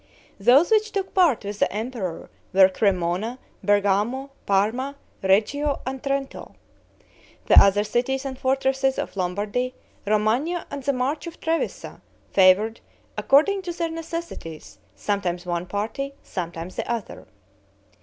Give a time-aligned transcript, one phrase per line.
[0.39, 6.55] Those which took part with the emperor, were Cremona, Bergamo, Parma, Reggio, and Trento.
[7.45, 9.75] The other cities and fortresses of Lombardy,
[10.07, 12.01] Romagna, and the march of Trevisa,
[12.31, 12.79] favored,
[13.15, 17.27] according to their necessities, sometimes one party, sometimes the other.